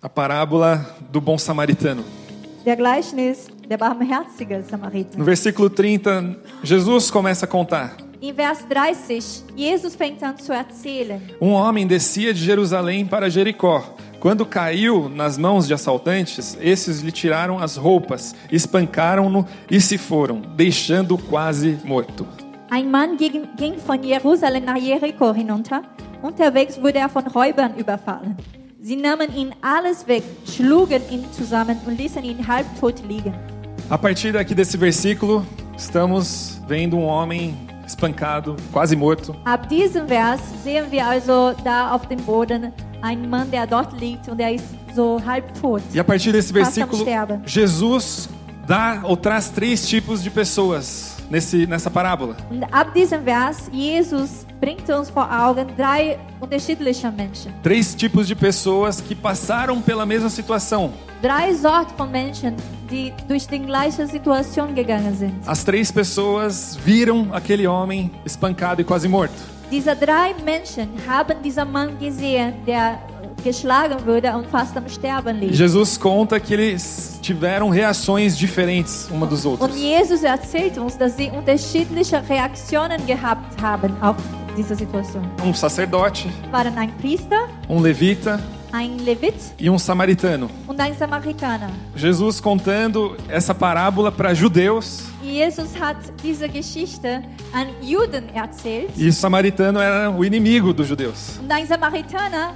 A 0.00 0.08
parábola 0.08 0.96
do 1.10 1.20
bom 1.20 1.36
samaritano. 1.36 2.04
Der 2.64 2.76
Gleichnis 2.76 3.48
der 3.68 3.76
barmherzige 3.76 4.62
Samariter. 4.62 5.18
No 5.18 5.24
versículo 5.24 5.68
30, 5.68 6.36
Jesus 6.62 7.10
começa 7.10 7.44
a 7.44 7.48
contar. 7.48 7.96
In 8.20 8.32
Vers 8.32 8.64
30, 8.68 9.44
Jesus 9.56 9.94
fängt 9.94 10.22
an 10.22 10.36
zu 10.38 10.52
erzählen. 10.52 11.20
Um 11.40 11.50
homem 11.50 11.86
descia 11.86 12.32
de 12.32 12.44
Jerusalém 12.44 13.06
para 13.06 13.28
Jericó. 13.28 13.82
Quando 14.20 14.46
caiu 14.46 15.08
nas 15.08 15.36
mãos 15.36 15.66
de 15.66 15.74
assaltantes, 15.74 16.56
esses 16.60 17.00
lhe 17.00 17.12
tiraram 17.12 17.58
as 17.58 17.76
roupas, 17.76 18.34
espancaram-no 18.50 19.46
e 19.70 19.80
se 19.80 19.98
foram, 19.98 20.40
deixando-o 20.56 21.18
quase 21.18 21.78
morto. 21.84 22.26
Ein 22.70 22.90
Mann 22.90 23.16
ging, 23.16 23.48
ging 23.56 23.78
von 23.78 24.02
Jerusalem 24.02 24.64
nach 24.64 24.76
Jericho 24.76 25.32
hinunter. 25.32 25.82
Unterwegs 26.22 26.80
wurde 26.80 26.98
er 26.98 27.08
von 27.08 27.26
Räubern 27.26 27.74
überfallen. 27.76 28.36
Sie 28.80 28.94
nahmen 28.94 29.34
ihn 29.34 29.52
alles 29.60 30.06
weg, 30.06 30.22
schlugen 30.46 31.02
ihn 31.10 31.24
zusammen 31.32 31.76
und 31.84 31.98
ließen 31.98 32.22
ihn 32.22 32.46
halbtot 32.46 33.02
liegen. 33.08 33.34
A 33.90 33.98
partir 33.98 34.32
daqui 34.32 34.54
desse 34.54 34.78
versículo, 34.78 35.44
estamos 35.76 36.60
vendo 36.68 36.96
um 36.96 37.02
homem 37.02 37.56
espancado, 37.84 38.54
quase 38.72 38.94
morto, 38.94 39.34
Ab 39.44 39.68
diesem 39.68 40.06
Vers 40.06 40.40
sehen 40.62 40.86
wir 40.90 41.04
also 41.04 41.56
da 41.64 41.92
auf 41.92 42.06
dem 42.06 42.20
Boden 42.20 42.72
einen 43.02 43.28
Mann, 43.28 43.50
der 43.50 43.66
dort 43.66 44.00
liegt 44.00 44.28
und 44.28 44.38
er 44.38 44.54
ist 44.54 44.66
so 44.94 45.20
halbtot. 45.26 45.82
E 45.92 45.98
a 45.98 46.04
partir 46.04 46.32
desse 46.32 46.52
versículo. 46.52 47.04
Jesus 47.46 48.28
dá 48.64 49.00
ou 49.02 49.16
traz 49.16 49.50
três 49.50 49.88
tipos 49.88 50.22
de 50.22 50.30
pessoas 50.30 51.16
nesse, 51.28 51.66
nessa 51.66 51.90
parábola. 51.90 52.36
Und 52.48 52.62
ab 52.72 52.94
diesem 52.94 53.24
Vers, 53.24 53.68
Jesus 53.72 54.46
bringt 54.60 54.88
uns 54.90 55.10
vor 55.10 55.28
Augen 55.30 55.66
drei 55.76 56.18
unterschiedliche 56.40 57.10
Menschen. 57.10 57.52
Três 57.62 57.94
tipos 57.94 58.26
de 58.26 58.34
pessoas 58.34 59.00
que 59.00 59.14
passaram 59.14 59.80
pela 59.80 60.04
mesma 60.04 60.28
situação. 60.28 60.92
Drei 61.20 61.52
Sorten 61.54 61.96
von 61.96 62.10
Menschen, 62.10 62.54
die 62.88 63.12
durch 63.26 63.46
die 63.46 63.58
gleiche 63.58 64.06
Situation 64.06 64.74
gegangen 64.74 65.14
sind. 65.16 65.34
As 65.46 65.64
três 65.64 65.90
pessoas 65.90 66.76
viram 66.76 67.28
aquele 67.32 67.66
homem 67.66 68.10
espancado 68.24 68.80
e 68.80 68.84
quase 68.84 69.08
morto. 69.08 69.34
Diese 69.70 69.94
drei 69.94 70.34
Menschen 70.44 70.88
haben 71.06 71.42
diesen 71.42 71.70
Mann 71.70 71.98
gesehen, 71.98 72.54
der 72.64 72.98
geschlagen 73.48 73.96
wurde 74.06 74.30
und 74.36 74.46
fast 74.46 74.76
am 74.76 74.88
Sterben 74.88 75.40
liegt. 75.40 75.54
Jesus 75.54 75.98
conta 75.98 76.38
que 76.38 76.52
eles 76.54 77.18
tiveram 77.22 77.70
reações 77.70 78.36
diferentes 78.36 79.08
uma 79.10 79.26
dos 79.26 79.44
Und 79.44 79.52
outros. 79.62 79.76
Jesus 79.80 80.22
erzählt 80.22 80.76
uns, 80.78 80.96
dass 80.96 81.16
sie 81.16 81.30
unterschiedliche 81.30 82.22
Reaktionen 82.28 83.04
gehabt 83.06 83.60
haben 83.62 83.92
auf 84.02 84.16
diese 84.56 84.74
Situation. 84.74 85.24
Um 85.42 85.54
sacerdote, 85.54 86.28
Waren 86.50 86.76
ein 86.76 86.90
Priester, 86.98 87.48
um 87.68 87.82
levita 87.82 88.38
ein 88.70 88.98
Levit 88.98 89.34
e 89.58 89.70
um 89.70 89.78
samaritano. 89.78 90.50
und 90.66 90.78
ein 90.78 90.94
Samaritaner. 90.94 91.70
Jesus 91.96 92.38
contando 92.40 93.16
essa 93.28 93.54
parábola 93.54 94.12
para 94.12 94.34
judeus 94.34 95.04
Jesus 95.22 95.68
hat 95.80 95.96
diese 96.22 96.48
Geschichte 96.48 97.22
an 97.52 97.66
Juden 97.82 98.24
erzählt. 98.34 98.90
e 98.96 99.08
o 99.08 99.12
samaritano 99.12 99.80
era 99.80 100.10
o 100.10 100.22
inimigo 100.24 100.74
dos 100.74 100.86
judeus. 100.88 101.38
Und 101.42 101.50
ein 101.50 101.66
Samaritaner 101.66 102.52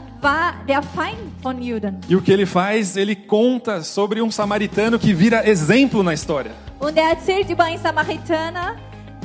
E 2.09 2.17
o 2.17 2.23
que 2.23 2.33
ele 2.33 2.47
faz? 2.47 2.97
Ele 2.97 3.17
conta 3.17 3.83
sobre 3.83 4.23
um 4.23 4.31
samaritano 4.31 4.98
que 4.98 5.12
vira 5.12 5.48
exemplo 5.48 6.03
na 6.03 6.14
história. 6.14 6.53
Und 6.81 6.97
er 6.97 7.11
erzählt 7.11 7.48
über 7.51 7.64
einen 7.64 7.81
Samaritaner, 7.81 8.77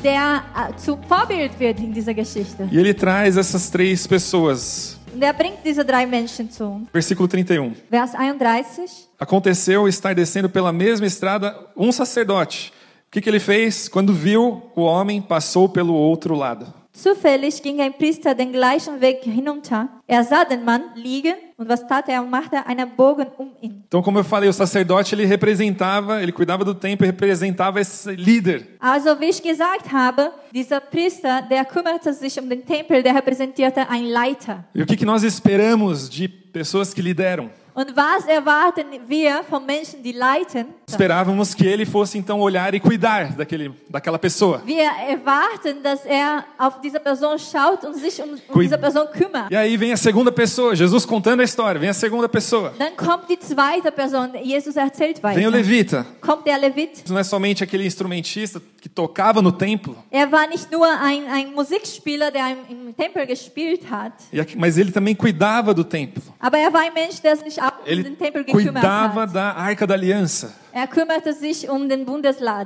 der 0.03 0.43
äh, 0.55 0.75
zum 0.77 1.01
Vorbild 1.03 1.59
wird 1.59 1.79
in 1.79 1.91
dieser 1.91 2.13
Geschichte. 2.13 2.67
E 2.71 2.77
ele 2.77 2.93
traz 2.93 3.35
essas 3.37 3.69
três 3.69 4.07
pessoas. 4.07 4.99
Und 5.13 5.23
er 5.23 5.33
bringt 5.33 5.63
diese 5.63 5.83
drei 5.83 6.05
Menschen 6.05 6.51
zu 6.51 6.65
uns. 6.65 6.89
Versículo 6.91 7.27
31. 7.27 7.75
Vers 7.89 8.13
31. 8.13 9.07
Aconteceu 9.19 9.87
estar 9.87 10.13
descendo 10.13 10.49
pela 10.49 10.71
mesma 10.71 11.07
estrada 11.07 11.55
um 11.75 11.91
sacerdote. 11.91 12.71
O 13.07 13.11
que, 13.11 13.21
que 13.21 13.29
ele 13.29 13.39
fez? 13.39 13.87
Quando 13.87 14.13
viu 14.13 14.61
o 14.75 14.81
homem, 14.81 15.21
passou 15.21 15.69
pelo 15.69 15.93
outro 15.93 16.35
lado. 16.35 16.71
Zufällig 16.97 17.61
ging 17.61 17.79
ein 17.79 17.93
Priester 17.93 18.33
den 18.33 18.51
gleichen 18.51 18.99
Weg 18.99 19.19
hinunter. 19.21 19.87
Er 20.07 20.23
sah 20.23 20.43
den 20.43 20.65
Mann 20.65 20.81
liegen 20.95 21.35
und 21.55 21.69
was 21.69 21.87
tat 21.87 22.09
er? 22.09 22.15
Er 22.15 22.21
machte 22.23 22.65
einen 22.65 22.89
Bogen 22.89 23.27
um 23.37 23.51
ihn. 23.61 23.83
Então, 23.87 24.01
como 24.01 24.17
eu 24.17 24.23
falei, 24.23 24.49
o 24.49 24.53
sacerdote 24.53 25.13
ele 25.13 25.23
representava, 25.25 26.23
ele 26.23 26.31
cuidava 26.31 26.65
do 26.65 26.73
templo 26.73 27.05
e 27.05 27.11
representava 27.11 27.79
esse 27.79 28.15
líder. 28.15 28.63
Also 28.79 29.19
wie 29.19 29.29
ich 29.29 29.43
gesagt 29.43 29.91
habe, 29.91 30.31
dieser 30.51 30.79
Priester, 30.79 31.43
der 31.43 31.65
kümmerte 31.65 32.11
sich 32.13 32.39
um 32.41 32.49
den 32.49 32.65
Tempel, 32.65 33.03
der 33.03 33.13
repräsentierte 33.13 33.87
einen 33.87 34.07
Leiter. 34.07 34.65
E 34.73 34.81
o 34.81 34.85
que, 34.87 34.97
que 34.97 35.05
nós 35.05 35.23
esperamos 35.23 36.09
de 36.09 36.27
pessoas 36.27 36.95
que 36.95 37.01
lideram? 37.03 37.51
Und 37.79 37.95
was 37.95 38.25
erwarten 38.25 38.85
wir 39.07 39.43
von 39.47 39.63
Menschen, 39.63 40.01
die 40.01 40.11
leiten? 40.11 40.65
Esperávamos 40.89 41.53
que 41.53 41.63
ele 41.67 41.85
fosse 41.85 42.17
então 42.17 42.39
olhar 42.39 42.73
e 42.73 42.79
cuidar 42.79 43.33
daquele, 43.35 43.71
daquela 43.87 44.17
pessoa. 44.17 44.63
Wir 44.65 44.81
erwarten, 45.07 45.83
dass 45.83 46.03
er 46.03 46.43
auf 46.57 46.81
diese 46.81 46.99
Person 46.99 47.37
schaut 47.37 47.83
und 47.83 47.93
sich 47.93 48.19
um, 48.19 48.29
um 48.49 48.59
diese 48.61 48.79
Person 48.79 49.05
kümmert. 49.13 49.51
E 49.51 49.55
aí 49.55 49.77
vem 49.77 49.91
a 49.93 49.97
segunda 49.97 50.31
pessoa, 50.31 50.75
Jesus 50.75 51.05
contando 51.05 51.41
a 51.41 51.43
história, 51.43 51.79
vem 51.79 51.89
a 51.89 51.93
segunda 51.93 52.27
pessoa. 52.27 52.73
Dann 52.79 52.95
kommt 52.97 53.29
die 53.29 53.37
zweite 53.37 53.91
Person, 53.91 54.31
Jesus 54.43 54.75
erzählt 54.75 55.21
Vem 55.21 55.45
o 55.45 55.51
weiter. 55.51 55.51
levita. 55.51 56.05
Kommt 56.19 56.47
der 56.47 56.57
Levit. 56.57 57.03
Não 57.07 57.19
é 57.19 57.23
somente 57.23 57.63
aquele 57.63 57.85
instrumentista 57.85 58.59
que 58.81 58.89
tocava 58.89 59.39
no 59.41 59.51
templo, 59.51 59.95
Er 60.09 60.31
war 60.31 60.47
nicht 60.47 60.71
nur 60.71 60.85
ein, 60.87 61.27
ein 61.27 61.53
Musikspieler, 61.53 62.31
der 62.31 62.51
im, 62.69 62.87
im 62.87 62.95
Tempel 62.95 63.27
gespielt 63.27 63.81
hat, 63.91 64.13
e 64.33 64.39
aqui- 64.39 64.57
mas 64.57 64.77
ele 64.79 64.91
também 64.91 65.13
cuidava 65.13 65.73
do 65.75 65.83
templo. 65.83 66.23
aber 66.39 66.57
er 66.57 66.71
war 66.73 66.81
ein 66.81 66.93
Mensch, 66.93 67.19
der 67.21 67.35
sich 67.35 67.61
Ele 67.87 68.15
cuidava 68.51 69.25
da 69.25 69.53
arca 69.53 69.87
da 69.87 69.93
aliança. 69.93 70.53
Er. 70.73 70.87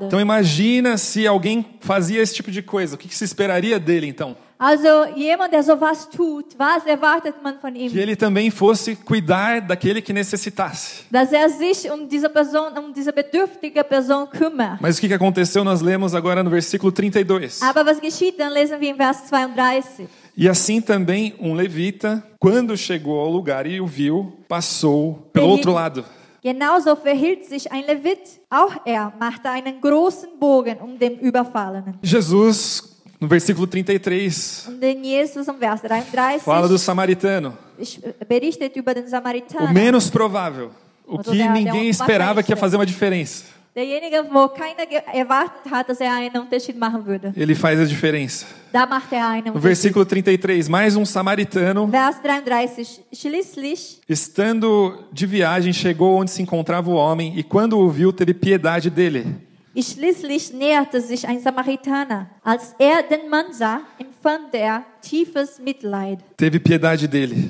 Então 0.08 0.20
imagina 0.20 0.98
se 0.98 1.26
alguém 1.26 1.66
fazia 1.80 2.22
esse 2.22 2.34
tipo 2.34 2.52
de 2.52 2.62
coisa. 2.62 2.96
O 2.96 2.98
que 2.98 3.08
que 3.08 3.16
se 3.16 3.24
esperaria 3.24 3.80
dele 3.80 4.08
então? 4.08 4.36
Also 4.64 4.88
jemand, 5.18 5.50
der 5.50 5.64
sowas 5.64 6.06
tut, 6.06 6.56
was 6.56 6.86
erwartet 6.86 7.34
man 7.42 7.58
von 7.60 7.74
Que 7.74 7.98
ele 7.98 8.16
também 8.16 8.52
fosse 8.52 8.96
cuidar 8.96 9.60
daquele 9.60 10.04
que 10.04 10.14
necessitasse. 10.14 11.06
Dass 11.10 11.34
er 11.34 11.50
sich 11.50 11.90
um 11.90 12.06
diese 12.06 12.30
Person, 12.30 12.72
um 12.78 12.92
diese 12.92 13.12
bedürftige 13.12 13.84
Person 13.84 14.28
kümmert. 14.28 14.80
Mas 14.80 15.00
o 15.00 15.02
que 15.02 15.12
aconteceu? 15.12 15.64
Nós 15.64 15.82
lemos 15.82 16.14
agora 16.14 16.44
no 16.44 16.52
versículo 16.52 16.92
32. 16.92 17.64
Aber 17.64 17.84
was 17.84 18.00
geschieht? 18.00 18.38
Dann 18.38 18.54
lesen 18.54 18.80
wir 18.80 18.92
in 18.92 18.98
Vers 18.98 19.26
32. 19.30 20.08
E 20.36 20.48
assim 20.48 20.82
também 20.82 21.36
um 21.40 21.54
levita, 21.54 22.24
quando 22.40 22.76
chegou 22.78 23.20
ao 23.20 23.30
lugar 23.30 23.66
e 23.68 23.82
o 23.82 23.88
viu, 23.88 24.34
passou 24.48 25.30
pelo 25.34 25.48
outro 25.48 25.74
lado. 25.74 26.06
Genauso 26.44 26.96
verhielt 26.96 27.46
sich 27.46 27.72
ein 27.72 27.86
Levit. 27.86 28.40
Auch 28.50 28.76
er 28.86 29.14
machte 29.20 29.48
einen 29.50 29.80
großen 29.80 30.30
Bogen 30.40 30.78
um 30.82 30.98
den 30.98 31.20
Überfallenen. 31.20 32.00
Jesus, 32.02 33.00
no 33.20 33.28
versículo 33.28 33.68
33, 33.68 34.68
Und 34.68 34.80
den 34.82 35.04
Jesus 35.04 35.48
im 35.48 35.60
Vers 35.60 35.82
33 35.82 36.42
fala 36.42 36.68
do 36.68 36.78
samaritano. 36.80 37.54
berichtet 38.28 38.76
über 38.76 38.96
den 38.96 39.06
O 39.06 39.10
Samaritaner. 39.10 39.72
menos 39.72 40.10
provável. 40.10 40.72
O 41.06 41.20
que 41.20 41.48
ninguém 41.48 41.90
esperava 41.90 42.42
que 42.42 42.52
ia 42.52 42.58
fazer 42.58 42.78
uma 42.78 42.86
diferença. 42.88 43.44
Derjenige, 43.74 44.26
wo 44.30 44.50
keiner 44.50 44.86
erwartet 45.14 45.72
hat, 45.72 45.88
dass 45.88 46.02
er 46.02 46.14
einen 46.14 46.36
Unterschied 46.42 46.78
machen 46.78 47.06
würde. 47.06 47.32
Ele 47.38 47.56
faz 47.56 47.80
a 47.80 47.86
diferença. 47.86 48.46
Da 48.74 48.86
macht 48.86 49.14
er 49.14 49.26
einen 49.26 49.48
Unterschied. 49.48 49.62
versículo 49.62 50.04
33, 50.04 50.68
mais 50.68 50.96
um 50.98 51.06
samaritano, 51.06 51.88
Vers 51.88 52.22
33. 52.22 53.02
Schließlich 53.14 54.02
estando 54.10 55.06
de 55.14 55.26
viagem, 55.26 55.72
chegou 55.72 56.20
onde 56.20 56.32
se 56.32 56.42
encontrava 56.42 56.90
o 56.90 56.96
homem 56.96 57.34
e 57.38 57.44
quando 57.44 57.80
o 57.80 57.90
viu, 57.90 58.12
teve 58.12 58.34
piedade 58.34 58.90
dele. 58.90 59.26
Schließlich 59.74 60.52
näherte 60.52 61.00
sich 61.00 61.26
ein 61.26 61.40
Samaritaner. 61.40 62.30
Als 62.44 62.76
er 62.78 63.04
den 63.04 63.30
Mann 63.30 63.54
sah, 63.54 63.80
empfand 63.98 64.54
er 64.54 64.84
tiefes 65.02 65.60
Mitleid. 65.64 66.20
Teve 66.36 66.60
piedade 66.60 67.08
dele. 67.08 67.50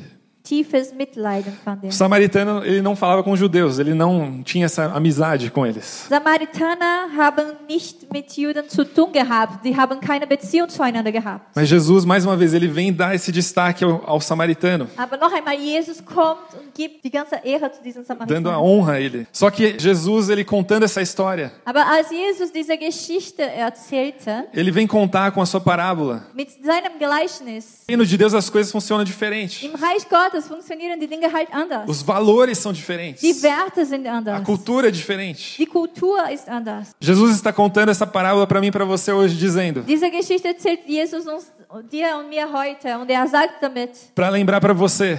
Tiefes 0.52 0.92
Mitleid 0.94 1.48
empfand 1.48 1.80
O 1.88 1.92
samaritano, 1.94 2.66
ele 2.66 2.82
não 2.82 2.94
falava 2.94 3.24
com 3.24 3.32
os 3.32 3.40
judeus, 3.40 3.80
ele 3.80 3.94
não 3.94 4.44
tinha 4.44 4.66
essa 4.66 4.92
amizade 4.92 5.50
com 5.50 5.66
eles. 5.66 6.08
Samaritaner 6.10 7.08
haben 7.18 7.54
nicht 7.70 8.12
mit 8.12 8.36
Juden 8.38 8.68
zu 8.70 8.84
tun 8.84 9.14
gehabt. 9.14 9.64
Sie 9.64 9.74
haben 9.78 10.02
keine 10.02 10.28
Beziehung 10.28 10.68
zueinander 10.70 11.10
gehabt. 11.14 11.46
Mas 11.56 11.70
Jesus, 11.70 12.04
mais 12.04 12.26
uma 12.26 12.36
vez, 12.36 12.54
ele 12.54 12.68
vem 12.68 12.92
dar 12.92 13.16
esse 13.16 13.32
destaque 13.32 13.86
ao, 13.86 14.04
ao 14.06 14.20
samaritano, 14.20 14.90
Aber 14.98 15.16
noch 15.18 15.32
einmal, 15.34 15.56
Jesus 15.56 16.04
kommt 16.04 16.54
und 16.54 16.74
gibt 16.76 17.02
die 17.06 17.10
ganze 17.10 17.36
Ehre 17.46 17.72
zu 17.72 17.82
diesem 17.82 18.04
dando 18.04 18.12
a 18.50 18.54
Samaritaner. 18.54 18.60
honra 18.62 18.92
a 18.96 19.00
ele. 19.00 19.26
Só 19.32 19.50
que 19.50 19.78
Jesus, 19.80 20.28
ele 20.28 20.44
contando 20.44 20.84
essa 20.84 21.02
história, 21.02 21.54
Aber 21.64 21.86
als 21.88 22.10
Jesus 22.10 22.52
diese 22.52 22.76
Geschichte 22.78 23.42
erzählte, 23.42 24.30
ele 24.54 24.70
vem 24.72 24.86
contar 24.86 25.32
com 25.32 25.42
a 25.42 25.46
sua 25.46 25.62
parábola. 25.62 26.26
mit 26.36 26.50
seinem 26.62 26.98
Gleichnis, 27.00 27.84
No 27.88 27.94
reino 27.94 28.06
de 28.06 28.18
Deus 28.18 28.34
as 28.34 28.50
coisas 28.50 28.70
funcionam 28.70 29.06
diferente. 29.06 29.66
im 29.66 29.76
Reich 29.76 30.06
Gottes 30.10 30.41
funktionieren 30.48 31.00
die 31.00 31.08
Dinge 31.08 31.32
halt 31.32 31.50
anders. 31.54 31.88
Os 31.88 32.02
valores 32.02 32.58
são 32.58 32.72
diferentes. 32.74 33.22
Die 33.22 33.42
Werte 33.44 33.86
sind 33.86 34.06
A 34.08 34.18
anders. 34.18 34.44
cultura 34.46 34.88
é 34.88 34.92
diferente. 34.92 35.58
Die 35.58 35.66
Kultur 35.66 36.18
ist 36.32 36.48
anders. 36.50 36.90
Jesus 37.00 37.36
está 37.36 37.52
contando 37.54 37.90
essa 37.90 38.06
parábola 38.08 38.46
para 38.48 38.60
mim 38.62 38.68
e 38.68 38.72
para 38.72 38.86
você 38.86 39.12
hoje, 39.12 39.36
dizendo: 39.36 39.82
Diese 39.84 40.10
Geschichte 40.10 40.48
erzählt 40.48 40.82
Jesus 40.88 41.26
uns, 41.28 41.52
dir 41.90 42.16
und 42.18 42.30
mir 42.30 42.52
heute 42.52 42.98
und 42.98 43.10
er 43.10 43.28
sagt 43.28 43.62
damit, 43.62 43.92
para 44.16 44.30
lembrar 44.30 44.60
para 44.62 44.74
você 44.74 45.18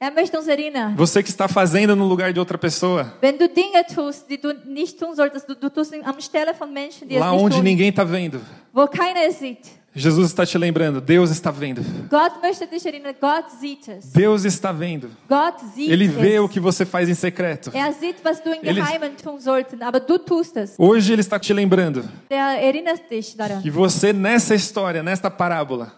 Er 0.00 0.10
möchte 0.10 0.36
uns 0.38 0.46
erinnern. 0.48 0.94
Você 0.96 1.22
que 1.22 1.30
está 1.30 1.48
fazendo 1.48 1.96
no 1.96 2.06
lugar 2.06 2.30
de 2.32 2.38
outra 2.38 2.58
pessoa, 2.58 3.14
Wenn 3.22 3.38
du 3.38 3.48
Dinge 3.48 3.82
tust, 3.94 4.28
die 4.28 4.36
du 4.36 4.52
nicht 4.66 4.98
tun 4.98 5.14
solltest, 5.14 5.48
du, 5.48 5.54
du 5.54 5.70
tust 5.70 5.92
sie 5.92 6.02
am 6.04 6.20
Stelle 6.20 6.52
von 6.54 6.70
Menschen, 6.70 7.08
die 7.08 7.16
lá 7.16 7.28
es 7.28 7.32
nicht 7.32 7.42
onde 7.44 7.56
tun, 7.56 7.64
ninguém 7.64 7.88
está 7.88 8.04
vendo. 8.04 8.38
wo 8.72 8.86
keiner 8.86 9.22
es 9.26 9.38
sieht. 9.38 9.60
Jesus 9.96 10.26
está 10.26 10.44
te 10.44 10.58
lembrando, 10.58 11.00
Deus 11.00 11.30
está 11.30 11.52
vendo. 11.52 11.80
Deus 14.12 14.44
está 14.44 14.72
vendo. 14.72 15.08
Ele 15.78 16.08
vê 16.08 16.40
o 16.40 16.48
que 16.48 16.58
você 16.58 16.84
faz 16.84 17.08
em 17.08 17.14
secreto. 17.14 17.70
Er 17.72 17.92
sieht, 17.92 18.20
was 18.24 18.40
du 18.40 18.52
im 18.52 18.60
Ele-. 18.62 18.82
Hoje 20.78 21.12
ele 21.12 21.20
está 21.20 21.38
te 21.38 21.52
lembrando 21.52 22.04
daran, 23.36 23.62
que 23.62 23.70
você 23.70 24.12
nessa 24.12 24.54
história, 24.54 25.02
nesta 25.02 25.30
parábola, 25.30 25.94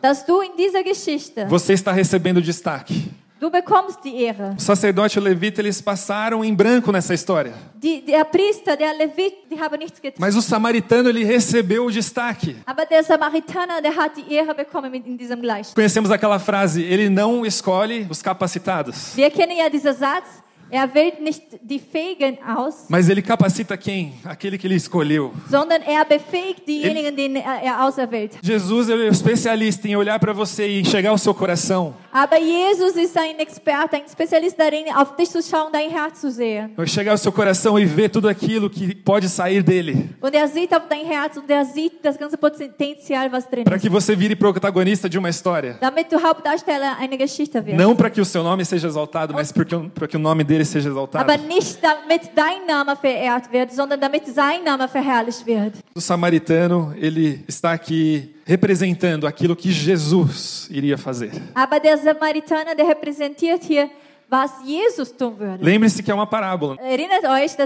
você 1.48 1.72
está 1.72 1.90
recebendo 1.90 2.42
destaque. 2.42 3.10
Du 3.40 3.50
bekommst 3.50 4.02
die 4.02 4.22
Ehre. 4.22 4.54
O 4.56 4.60
sacerdote 4.60 5.18
e 5.18 5.20
o 5.20 5.24
levita 5.24 5.60
eles 5.60 5.80
passaram 5.80 6.44
em 6.44 6.54
branco 6.54 6.90
nessa 6.90 7.12
história, 7.14 7.52
Die, 7.74 8.00
der 8.00 8.24
Priester, 8.24 8.76
der 8.76 8.94
Levit, 8.96 9.34
die 9.50 9.60
haben 9.60 9.78
nichts 9.78 10.00
getan. 10.00 10.16
mas 10.18 10.34
o 10.34 10.40
samaritano 10.42 11.08
ele 11.10 11.22
recebeu 11.24 11.84
o 11.84 11.90
destaque. 11.90 12.56
Aber 12.66 12.86
der 12.86 13.04
Samaritaner, 13.04 13.82
der 13.82 13.94
hat 13.94 14.16
die 14.16 14.32
Ehre 14.34 14.54
bekommen 14.54 14.94
in 14.94 15.16
diesem 15.18 15.40
Gleichnis. 15.40 15.74
Conhecemos 15.74 16.10
aquela 16.10 16.38
frase: 16.38 16.82
ele 16.82 17.08
não 17.10 17.44
escolhe 17.44 18.06
os 18.10 18.22
capacitados, 18.22 19.14
Wir 19.16 19.30
kennen 19.30 19.58
ja 19.58 19.68
diesen 19.68 19.92
Satz, 19.94 20.42
er 20.70 20.92
wählt 20.94 21.20
nicht 21.20 21.42
die 21.62 21.78
Fähigen 21.78 22.38
aus, 22.44 22.86
mas 22.88 23.08
ele 23.08 23.22
capacita 23.22 23.76
quem? 23.76 24.12
Aquele 24.24 24.58
que 24.58 24.66
ele 24.66 24.74
escolheu. 24.76 25.32
sondern 25.50 25.82
er 25.82 26.04
befähigt 26.04 26.66
diejenigen, 26.66 27.14
denen 27.16 27.36
er, 27.36 27.62
er 27.62 27.82
auserwählt. 27.84 28.32
Jesus 28.42 28.88
ele 28.88 29.04
é 29.06 29.08
especialista 29.08 29.86
em 29.88 29.96
olhar 29.96 30.18
para 30.18 30.32
você 30.32 30.66
e 30.68 30.80
enxergar 30.80 31.12
o 31.12 31.18
seu 31.18 31.34
coração, 31.34 31.94
Aber 32.12 32.38
Jesus 32.40 32.96
ist 32.96 33.16
ein 33.18 33.38
Experte, 33.40 33.96
ein 33.96 34.08
Spezialist 34.10 34.58
darin, 34.58 34.86
auf 34.94 35.16
dich 35.16 35.28
zu 35.30 35.42
schauen, 35.42 35.70
dein 35.72 35.90
Herz 35.90 36.20
zu 36.20 36.30
sehen. 36.30 36.70
enxergar 36.78 37.14
o 37.14 37.18
seu 37.18 37.30
coração 37.32 37.78
e 37.78 37.84
ver 37.84 38.08
tudo 38.10 38.28
aquilo 38.28 38.70
que 38.70 38.94
pode 38.94 39.28
sair 39.28 39.62
dele, 39.62 40.08
Und 40.20 40.34
er 40.34 40.48
sieht 40.48 40.74
auf 40.74 40.88
dein 40.88 41.04
Herz 41.06 41.36
und 41.36 41.48
er 41.50 41.64
sieht 41.64 42.02
das 42.02 42.16
ganze 42.18 42.36
Potenzial, 42.38 43.30
was 43.30 43.46
drin 43.48 43.64
para 43.64 43.76
ist. 43.76 43.82
que 43.82 43.88
você 43.90 44.16
vire 44.16 44.34
protagonista 44.34 45.08
de 45.08 45.18
uma 45.18 45.28
história. 45.28 45.76
Damit 45.80 46.10
du 46.10 46.18
Hauptdarsteller 46.22 46.96
einer 46.98 47.16
Geschichte 47.18 47.58
wirst. 47.64 47.76
Não 47.76 47.94
para 47.94 48.10
que 48.10 48.20
o 48.20 48.24
seu 48.24 48.42
nome 48.42 48.64
seja 48.64 48.88
exaltado, 48.88 49.34
mas 49.34 49.52
para 49.52 50.08
que 50.08 50.16
o 50.16 50.20
nome 50.20 50.42
dele 50.44 50.55
seja 50.64 50.88
exaltado. 50.88 51.22
Aber 51.22 51.36
nicht 51.36 51.78
damit 51.82 52.30
dein 52.34 52.66
Name 52.66 52.96
verehrt 52.96 53.52
wird, 53.52 53.72
sondern 53.72 54.00
damit 54.00 54.26
sein 54.26 54.64
Name 54.64 54.88
verherrlicht 54.88 55.44
wird. 55.46 55.74
O 55.94 56.00
samaritano, 56.00 56.94
ele 56.96 57.44
está 57.48 57.72
aqui 57.72 58.34
representando 58.46 59.26
aquilo 59.26 59.56
que 59.56 59.70
Jesus 59.70 60.68
iria 60.70 60.96
fazer. 60.96 61.30
Aber 61.54 61.80
der 61.80 61.98
Samaritaner, 61.98 62.74
der 62.74 62.88
repräsentiert 62.88 63.64
hier, 63.64 63.90
was 64.30 64.50
Jesus 64.64 65.10
tun. 65.12 65.34
Lembre-se 65.60 66.02
que 66.02 66.10
é 66.10 66.14
uma 66.14 66.26
parábola. 66.26 66.76
Euch, 66.82 67.56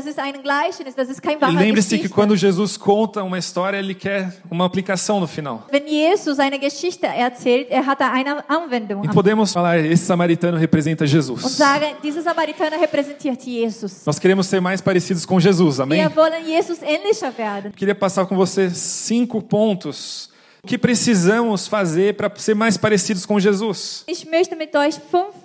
E 1.51 1.57
lembre-se 1.57 1.99
que 1.99 2.09
quando 2.09 2.37
Jesus 2.37 2.77
conta 2.77 3.23
uma 3.23 3.39
história, 3.39 3.79
ele 3.79 3.95
quer 3.95 4.37
uma 4.51 4.65
aplicação 4.67 5.21
no 5.21 5.27
final. 5.27 5.67
Wenn 5.73 5.87
Jesus 5.89 6.39
eine 6.39 6.59
Geschichte 6.59 7.07
erzählt, 7.07 7.69
er 7.71 7.87
hat 7.87 8.03
eine 8.03 8.45
Anwendung. 8.49 9.05
E 9.05 9.09
podemos 9.09 9.53
falar, 9.53 9.79
esse 9.79 10.05
samaritano 10.05 10.59
representa 10.59 11.05
Und 11.05 11.11
Jesus. 11.11 11.43
sagen, 11.57 11.97
dieser 12.03 12.23
Samaritaner 12.23 12.79
Jesus. 13.45 14.05
Nós 14.05 14.19
queremos 14.19 14.47
ser 14.47 14.61
mais 14.61 14.81
parecidos 14.81 15.25
com 15.25 15.41
Jesus, 15.41 15.81
amém? 15.81 16.01
Werden. 17.39 17.73
Queria 17.73 17.95
passar 17.95 18.27
com 18.27 18.37
você 18.37 18.71
cinco 18.71 19.41
pontos 19.41 20.31
que 20.67 20.77
precisamos 20.77 21.67
fazer 21.67 22.15
para 22.17 22.31
ser 22.37 22.55
mais 22.55 22.77
parecidos 22.77 23.25
com 23.25 23.41
Jesus. 23.41 24.05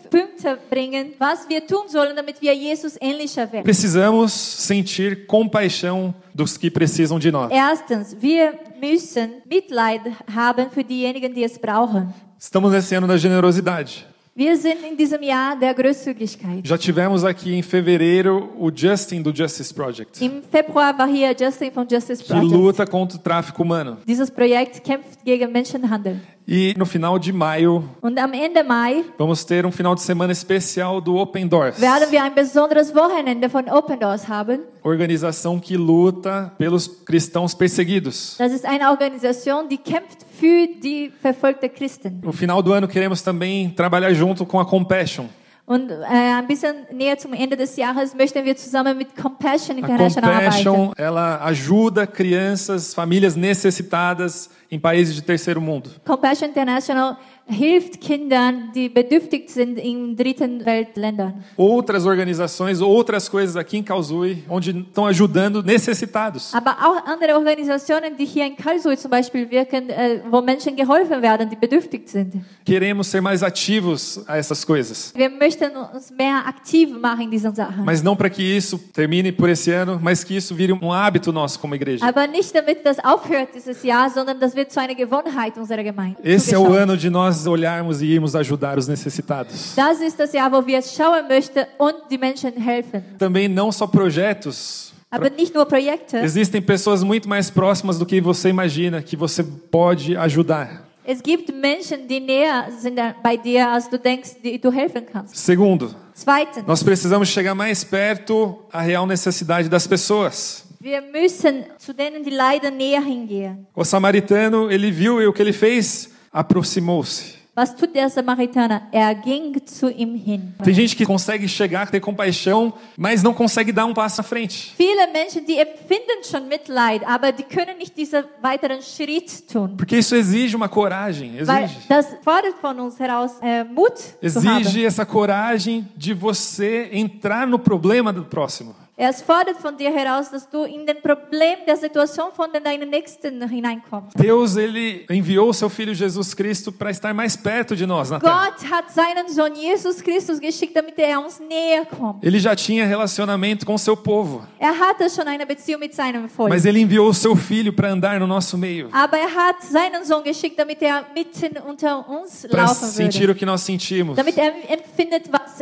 Punkte 0.09 0.57
bringen, 0.69 1.13
was 1.19 1.47
wir 1.49 1.65
tun 1.65 1.87
sollen, 1.87 2.15
damit 2.15 2.41
wir 2.41 2.53
Jesus 2.53 2.97
ähnlicher 3.01 3.51
werden. 3.51 3.63
Precisamos 3.63 4.31
sentir 4.33 5.25
compaixão 5.27 6.13
dos 6.33 6.57
que 6.57 6.69
precisam 6.69 7.19
de 7.19 7.31
nós. 7.31 7.51
Erstens, 7.51 8.15
wir 8.19 8.53
müssen 8.81 9.41
Mitleid 9.49 10.01
haben 10.33 10.69
für 10.71 10.83
diejenigen, 10.83 11.33
die 11.33 11.43
es 11.43 11.57
brauchen. 11.57 12.13
Estamos 12.39 12.71
nesse 12.71 12.95
ano 12.95 13.07
da 13.07 13.17
generosidade. 13.17 13.91
Wir 14.37 14.57
sind 14.57 14.83
in 14.83 14.97
diesem 14.97 15.23
Jahr 15.23 15.57
der 15.57 15.73
Großzügigkeit. 15.73 16.67
Já 16.67 16.77
tivemos 16.77 17.23
aqui 17.23 17.53
em 17.53 17.61
fevereiro 17.63 18.51
o 18.59 18.69
Justin 18.69 19.23
do 19.23 19.31
Justice 19.33 19.73
Project, 19.73 20.21
Im 20.21 20.43
Februar 20.51 20.97
war 20.97 21.07
hier 21.07 21.33
Justin 21.39 21.71
von 21.71 21.87
Justice 21.89 22.21
que 22.21 22.27
Project. 22.27 22.51
luta 22.51 22.85
contra 22.85 23.17
o 23.17 23.21
tráfico 23.21 23.63
humano. 23.63 23.97
Dieses 24.05 24.29
Projekt 24.29 24.83
kämpft 24.83 25.23
gegen 25.23 25.49
Menschenhandel. 25.53 26.19
E 26.47 26.75
no 26.77 26.85
final 26.85 27.17
de 27.17 27.33
maio, 27.33 27.83
Und 28.03 28.19
am 28.19 28.31
Ende 28.33 28.61
Mai 28.61 29.03
vamos 29.17 29.43
ter 29.43 29.65
um 29.65 29.71
final 29.71 29.95
de 29.95 30.01
semana 30.03 30.31
especial 30.31 31.01
do 31.01 31.15
Open 31.15 31.47
Doors, 31.47 31.79
werden 31.81 32.11
wir 32.11 32.21
ein 32.23 32.35
besonderes 32.35 32.93
Wochenende 32.93 33.49
von 33.49 33.67
Open 33.67 33.97
Doors 33.97 34.27
haben. 34.27 34.59
organização 34.83 35.59
que 35.59 35.75
luta 35.75 36.53
pelos 36.57 36.87
cristãos 36.87 37.55
perseguidos. 37.55 38.35
Das 38.37 38.51
ist 38.51 38.63
eine 38.63 38.91
Organisation, 38.91 39.67
die 39.67 39.79
kämpft 39.79 40.19
für 40.39 40.67
die 40.83 41.11
verfolgten 41.19 41.73
Christen. 41.73 42.21
No 42.23 42.31
final 42.31 42.61
do 42.61 42.73
ano 42.73 42.87
queremos 42.87 43.23
também 43.23 43.71
trabalhar 43.71 44.13
junto 44.13 44.45
com 44.45 44.59
a 44.59 44.65
Compassion. 44.65 45.27
Und 45.67 45.89
äh, 45.89 46.03
ein 46.05 46.45
bisschen 46.45 46.75
näher 46.91 47.17
zum 47.17 47.33
Ende 47.33 47.57
des 47.57 47.75
Jahres 47.75 48.13
möchten 48.13 48.45
wir 48.45 48.55
zusammen 48.55 48.95
mit 48.95 49.15
Compassion 49.15 49.77
A 49.77 49.79
International 49.79 50.31
arbeiten. 50.31 50.63
Compassion, 50.63 50.93
ela 50.95 51.43
ajuda 51.43 52.05
crianças, 52.05 52.93
famílias 52.93 53.35
necessitadas 53.35 54.51
em 54.69 54.79
países 54.79 55.15
de 55.15 55.23
terceiro 55.23 55.59
mundo. 55.59 55.89
Compassion 56.05 56.49
International 56.49 57.17
hilft 57.47 58.01
Kindern, 58.01 58.71
die 58.73 58.89
bedürftig 58.89 59.49
sind 59.49 59.77
in 59.77 60.15
dritten 60.15 60.65
Weltländern. 60.65 61.43
Outras 61.55 62.05
organizações, 62.05 62.81
outras 62.81 63.29
coisas 63.29 63.55
aqui 63.55 63.77
em 63.77 63.83
Kausui, 63.83 64.43
onde 64.49 64.71
estão 64.71 65.05
ajudando 65.05 65.61
necessitados. 65.61 66.53
Aber 66.55 66.71
auch 66.71 67.05
andere 67.05 67.35
Organisationen, 67.35 68.17
die 68.17 68.25
hier 68.25 68.47
in 68.47 68.55
Karlsruhe 68.55 68.97
zum 68.97 69.11
Beispiel 69.11 69.49
wirken, 69.51 69.89
äh, 69.89 70.21
wo 70.29 70.41
Menschen 70.41 70.75
geholfen 70.75 71.21
werden, 71.21 71.47
die 71.49 71.55
bedürftig 71.55 72.09
sind. 72.09 72.33
Queremos 72.65 73.07
ser 73.07 73.21
mais 73.21 73.43
ativos 73.43 74.23
a 74.27 74.37
essas 74.37 74.65
coisas. 74.65 75.13
Wir 75.15 75.29
möchten 75.29 75.71
uns 75.93 76.09
mehr 76.09 76.47
aktiv 76.47 76.89
machen 76.99 77.25
in 77.25 77.31
diesen 77.31 77.53
Sachen. 77.53 77.85
Mas 77.85 78.01
não 78.01 78.15
para 78.15 78.29
que 78.29 78.41
isso 78.41 78.79
termine 78.91 79.31
por 79.31 79.49
esse 79.49 79.71
ano, 79.71 79.99
mas 80.01 80.23
que 80.23 80.35
isso 80.35 80.55
vire 80.55 80.73
um 80.73 80.91
hábito 80.91 81.31
nosso 81.31 81.59
como 81.59 81.75
igreja. 81.75 82.03
Aber 82.03 82.25
nicht 82.25 82.55
damit 82.55 82.83
das 82.83 82.97
aufhört 83.03 83.49
dieses 83.53 83.83
Jahr, 83.83 84.09
sondern 84.09 84.39
das 84.39 84.55
wird 84.55 84.71
zu 84.71 84.79
einer 84.79 84.95
Gewohnheit 84.95 85.57
unserer 85.59 85.83
Gemeinde. 85.83 86.17
Esse 86.23 86.55
é 86.55 86.57
o 86.57 86.73
ano 86.73 86.97
de 86.97 87.09
nós 87.11 87.34
olharmos 87.45 88.01
e 88.01 88.05
irmos 88.05 88.35
ajudar 88.35 88.77
os 88.77 88.87
necessitados. 88.87 89.73
Das 89.75 89.99
ist 89.99 90.17
das 90.17 90.31
Jahr, 90.31 90.51
wo 90.51 90.65
wir 90.65 90.81
schauen 90.81 91.27
möchten 91.27 91.65
und 91.77 91.95
die 92.09 92.17
Menschen 92.17 92.53
helfen. 92.53 93.03
Também 93.17 93.47
não 93.47 93.71
só 93.71 93.87
projetos. 93.87 94.93
Aber 95.11 95.29
nicht 95.29 95.53
nur 95.53 95.65
Projekte. 95.65 96.17
Existem 96.17 96.61
pessoas 96.61 97.03
muito 97.03 97.27
mais 97.27 97.49
próximas 97.49 97.97
do 97.97 98.05
que 98.05 98.19
você 98.19 98.49
imagina 98.49 99.01
que 99.01 99.15
você 99.15 99.43
pode 99.43 100.15
ajudar. 100.17 100.85
Es 101.07 101.21
gibt 101.21 101.53
Menschen, 101.53 102.07
die 102.07 102.19
näher 102.19 102.71
sind 102.79 102.99
bei 103.21 103.37
dir, 103.37 103.67
als 103.67 103.87
du 103.87 103.99
denkst, 103.99 104.37
die 104.43 104.57
du 104.57 104.71
helfen 104.71 105.05
kannst. 105.05 105.37
Segundo, 105.37 105.93
Zweitens, 106.15 106.65
nós 106.65 106.81
precisamos 106.81 107.29
chegar 107.29 107.53
mais 107.53 107.83
perto 107.83 108.65
à 108.71 108.81
real 108.81 109.05
necessidade 109.05 109.69
das 109.69 109.85
pessoas. 109.85 110.65
wir 110.79 111.01
müssen 111.01 111.65
zu 111.77 111.93
denen, 111.93 112.23
die 112.23 112.29
leider 112.29 112.71
näher 112.71 113.01
hingehen. 113.01 113.65
O 113.75 113.83
samaritano, 113.83 114.71
ele 114.71 114.91
viu 114.91 115.21
e 115.21 115.27
o 115.27 115.33
que 115.33 115.41
ele 115.41 115.53
fez? 115.53 116.09
Aproximou-se. 116.35 117.45
Was 117.57 117.73
tut 117.73 117.95
der 117.95 118.09
Samaritaner? 118.09 118.81
Er 118.91 119.15
ging 119.15 119.55
zu 119.65 119.89
ihm 119.89 120.13
hin. 120.15 120.53
Tem 120.61 120.73
gente 120.73 120.93
que 120.93 121.05
consegue 121.05 121.47
chegar, 121.47 121.89
ter 121.89 122.01
compaixão, 122.01 122.73
mas 122.97 123.23
não 123.23 123.33
consegue 123.33 123.71
dar 123.71 123.85
um 123.85 123.93
passo 123.93 124.19
à 124.19 124.23
frente. 124.25 124.73
Viele 124.77 125.07
Menschen, 125.13 125.45
die 125.45 125.57
empfinden 125.57 126.21
schon 126.29 126.49
Mitleid, 126.49 127.05
aber 127.05 127.31
die 127.31 127.43
können 127.43 127.77
nicht 127.77 127.95
diesen 127.95 128.25
weiteren 128.41 128.81
Schritt 128.81 129.47
tun. 129.47 129.77
Porque 129.77 129.97
isso 129.97 130.13
exige 130.17 130.57
uma 130.57 130.67
coragem, 130.67 131.31
Weil 131.47 131.63
exige. 131.63 131.87
das 131.87 132.07
fordert 132.21 132.57
von 132.59 132.77
uns 132.77 132.99
heraus 132.99 133.31
äh, 133.41 133.63
Mut. 133.63 133.93
Exige 134.21 134.85
essa 134.85 135.05
coragem 135.05 135.87
de 135.95 136.13
você 136.13 136.89
entrar 136.91 137.47
no 137.47 137.57
problema 137.57 138.11
do 138.11 138.25
próximo. 138.25 138.75
Es 138.97 139.21
fordert 139.21 139.57
von 139.59 139.75
dir 139.75 139.91
heraus, 139.93 140.29
dass 140.31 140.49
du 140.49 140.63
in 140.63 140.85
den 140.85 141.01
Problem 141.01 141.57
der 141.67 141.75
Situation 141.75 142.27
von 142.33 142.47
deinen 142.63 142.89
Nächsten 142.89 143.45
hineinkommst. 143.45 144.17
Deus 144.17 144.55
ele 144.55 145.03
enviou 145.09 145.51
seu 145.51 145.69
filho 145.69 145.91
Jesus 145.93 146.33
Cristo 146.33 146.71
para 146.71 146.91
estar 146.91 147.13
mais 147.13 147.35
perto 147.35 147.75
de 147.75 147.85
nós 147.85 148.09
na 148.09 148.21
terra. 148.21 148.51
Gott 148.51 148.71
hat 148.71 148.89
seinen 148.93 149.27
Sohn 149.27 149.53
Jesus 149.53 150.01
Christus 150.01 150.39
geschickt, 150.39 150.73
damit 150.73 150.97
er 150.97 151.19
uns 151.19 151.41
näher 151.41 151.85
kommt. 151.85 152.23
Ele 152.23 152.39
já 152.39 152.55
tinha 152.55 152.85
relacionamento 152.85 153.65
com 153.65 153.73
o 153.73 153.77
seu 153.77 153.97
povo, 153.97 154.43
Er 154.57 154.71
hatte 154.79 155.09
schon 155.09 155.27
eine 155.27 155.45
Beziehung 155.45 155.81
mit 155.81 155.93
seinem 155.93 156.29
Volk. 156.29 156.49
mas 156.49 156.63
ele 156.63 156.79
enviou 156.79 157.13
seu 157.13 157.35
filho 157.35 157.73
para 157.73 157.89
andar 157.91 158.17
no 158.17 158.25
nosso 158.25 158.57
meio, 158.57 158.87
Aber 158.93 159.17
er 159.17 159.27
hat 159.35 159.61
seinen 159.61 160.05
Sohn 160.05 160.23
geschickt, 160.23 160.57
damit 160.57 160.81
er 160.81 161.03
mitten 161.13 161.57
unter 161.67 162.09
uns 162.09 162.47
para 162.49 162.63
laufen 162.63 162.87
sentir 162.87 163.27
würde. 163.27 163.33
o 163.33 163.35
que 163.35 163.45
nós 163.45 163.59
sentimos, 163.59 164.15
Damit 164.15 164.37
er 164.37 164.53
empfindet, 164.71 165.29
was 165.29 165.59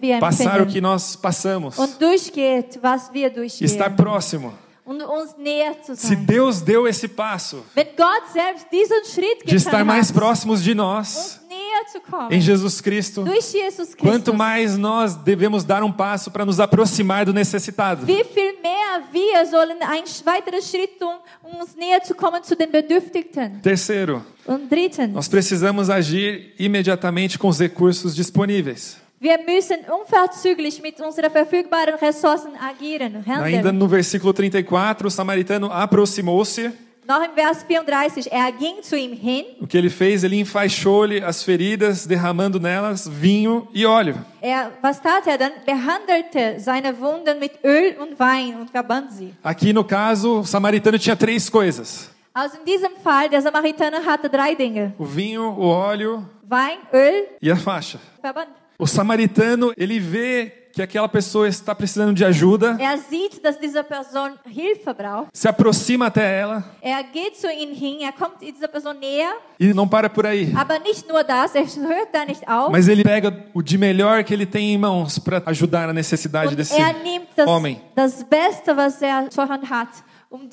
wir 0.00 0.20
passar 0.20 0.44
o 0.60 0.62
empfinden. 0.62 0.72
que 0.72 0.80
nós 0.80 1.16
passamos, 1.16 1.76
Und 1.78 2.00
durchgeht, 2.00 2.75
estar 3.64 3.90
próximo. 3.96 4.54
Se. 5.96 6.14
Deus 6.14 6.60
deu 6.60 6.86
esse 6.86 7.08
passo 7.08 7.64
de 9.44 9.56
estar 9.56 9.84
mais 9.84 10.12
próximos 10.12 10.62
de 10.62 10.74
nós, 10.74 11.40
em 12.30 12.40
Jesus 12.40 12.80
Cristo, 12.80 13.24
quanto 13.98 14.32
mais 14.32 14.78
nós 14.78 15.16
devemos 15.16 15.64
dar 15.64 15.82
um 15.82 15.90
passo 15.90 16.30
para 16.30 16.44
nos 16.44 16.60
aproximar 16.60 17.24
do 17.26 17.32
necessitado. 17.34 18.06
Terceiro, 23.60 24.24
nós 25.12 25.26
precisamos 25.28 25.90
agir 25.90 26.54
imediatamente 26.58 27.38
com 27.38 27.48
os 27.48 27.58
recursos 27.58 28.14
disponíveis. 28.14 29.04
Wir 29.18 29.38
müssen 29.38 29.78
unverzüglich 30.00 30.80
mit 30.82 31.00
unseren 31.00 31.30
verfügbaren 31.30 31.94
Ressourcen 31.94 32.52
agieren. 32.56 33.16
Ainda 33.26 33.58
handeln. 33.58 33.78
no 33.78 33.88
versículo 33.88 34.32
34, 34.32 35.06
o 35.06 35.10
samaritano 35.10 35.70
aproximou-se. 35.70 36.72
Noch 37.08 37.22
im 37.22 37.30
Vers 37.36 37.62
34, 37.62 38.32
er 38.32 38.50
ging 38.50 38.82
zu 38.82 38.96
ihm 38.96 39.12
hin, 39.12 39.44
O 39.60 39.66
que 39.68 39.78
ele 39.78 39.88
fez? 39.88 40.24
Ele 40.24 40.40
enfaixou-lhe 40.40 41.22
as 41.24 41.40
feridas, 41.40 42.04
derramando 42.04 42.58
nelas 42.58 43.06
vinho 43.08 43.68
e 43.72 43.86
óleo. 43.86 44.16
er, 44.42 44.72
was 44.82 45.00
tat 45.00 45.24
er 45.28 45.38
dann? 45.38 45.52
Behandelte 45.64 46.58
seine 46.58 46.98
Wunden 46.98 47.38
mit 47.38 47.52
Öl 47.64 47.94
und 48.00 48.18
Wein 48.18 48.56
und 48.60 48.70
verband 48.72 49.12
sie. 49.12 49.32
Aqui 49.44 49.72
no 49.72 49.84
caso, 49.84 50.40
o 50.40 50.44
samaritano 50.44 50.98
tinha 50.98 51.14
três 51.14 51.48
coisas: 51.48 52.10
Also 52.34 52.58
in 52.58 52.64
diesem 52.64 52.96
Fall, 53.04 53.28
der 53.28 53.40
Samaritaner 53.40 54.04
hatte 54.04 54.28
drei 54.28 54.56
Dinge. 54.56 54.92
o 54.98 55.04
vinho, 55.04 55.54
o 55.56 55.68
óleo 55.68 56.28
Wein, 56.42 56.78
Öl, 56.92 57.28
e 57.40 57.50
a 57.52 57.56
faixa. 57.56 58.00
Verband. 58.20 58.48
O 58.78 58.86
samaritano, 58.86 59.72
ele 59.76 59.98
vê 59.98 60.52
que 60.72 60.82
aquela 60.82 61.08
pessoa 61.08 61.48
está 61.48 61.74
precisando 61.74 62.12
de 62.12 62.22
ajuda, 62.22 62.76
Er 62.78 62.98
sieht, 62.98 63.40
dass 63.42 63.58
diese 63.58 63.82
Person 63.82 64.32
Hilfe 64.46 64.92
braucht. 64.92 65.28
se 65.32 65.48
aproxima 65.48 66.08
até 66.08 66.40
ela 66.40 66.62
Er 66.82 67.02
geht 67.04 67.34
zu 67.38 67.46
ihnen 67.50 67.74
hin, 67.74 68.02
er 68.02 68.12
kommt 68.12 68.42
dieser 68.42 68.68
Person 68.68 68.94
näher, 69.00 69.32
e 69.58 69.72
não 69.72 69.88
para 69.88 70.10
por 70.10 70.26
aí. 70.26 70.52
aber 70.54 70.78
nicht 70.80 71.08
nur 71.08 71.24
das, 71.24 71.54
er 71.54 71.64
hört 71.64 72.12
da 72.12 72.26
nicht 72.26 72.46
auf. 72.46 72.70
Mas 72.70 72.88
ele 72.88 73.02
pega 73.02 73.32
o 73.54 73.62
de 73.62 73.78
melhor 73.78 74.22
que 74.22 74.34
ele 74.34 74.44
tem 74.44 74.74
em 74.74 74.76
mãos 74.78 75.18
para 75.18 75.42
ajudar 75.46 75.86
na 75.86 75.94
necessidade 75.94 76.50
Und 76.50 76.56
desse 76.56 76.78
er 76.78 76.92
nimmt 77.02 77.28
das, 77.34 77.48
homem. 77.48 77.80
das 77.94 78.22
Beste, 78.22 78.76
was 78.76 79.00
er 79.00 79.30
zur 79.30 79.48
Hand 79.48 79.70
hat, 79.70 79.88
um. 80.30 80.48